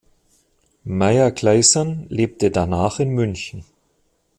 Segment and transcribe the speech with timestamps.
[0.83, 3.63] Meyer-Clason lebte danach in München.